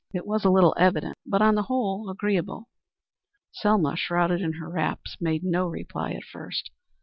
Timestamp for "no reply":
5.43-6.13